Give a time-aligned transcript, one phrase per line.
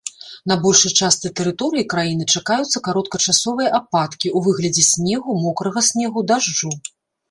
[0.51, 6.79] На большай частцы тэрыторыі краіны чакаюцца кароткачасовыя ападкі ў выглядзе снегу, мокрага снегу, дажджу.